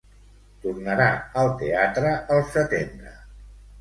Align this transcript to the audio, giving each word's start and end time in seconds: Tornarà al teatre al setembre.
Tornarà 0.61 1.09
al 1.41 1.53
teatre 1.61 2.15
al 2.37 2.43
setembre. 2.57 3.15